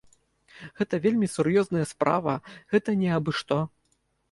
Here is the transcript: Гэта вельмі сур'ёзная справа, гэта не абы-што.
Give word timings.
Гэта 0.79 0.99
вельмі 1.03 1.27
сур'ёзная 1.35 1.85
справа, 1.93 2.33
гэта 2.75 2.99
не 3.05 3.09
абы-што. 3.21 3.63